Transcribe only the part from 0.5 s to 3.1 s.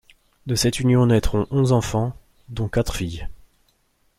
cette union naîtront onze enfants dont quatre